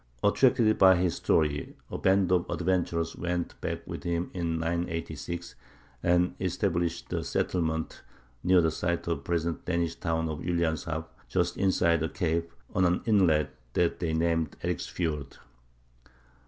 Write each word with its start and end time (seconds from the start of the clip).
Attracted 0.23 0.79
by 0.79 0.95
his 0.95 1.13
story, 1.17 1.75
a 1.91 1.97
band 1.99 2.31
of 2.31 2.49
adventurers 2.49 3.15
went 3.15 3.61
back 3.61 3.85
with 3.85 4.01
him 4.03 4.31
in 4.33 4.57
986, 4.57 5.53
and 6.01 6.33
established 6.39 7.13
a 7.13 7.23
settlement 7.23 8.01
near 8.43 8.61
the 8.61 8.71
site 8.71 9.01
of 9.07 9.17
the 9.17 9.21
present 9.21 9.63
Danish 9.65 9.93
town 9.93 10.25
Julianshaab, 10.25 11.05
just 11.29 11.55
inside 11.55 11.99
the 11.99 12.09
cape, 12.09 12.49
on 12.73 12.83
an 12.85 13.03
inlet 13.05 13.53
that 13.73 13.99
they 13.99 14.11
named 14.15 14.57
Eriksfiord. 14.63 15.37